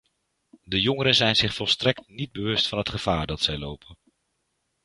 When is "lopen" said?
3.57-3.97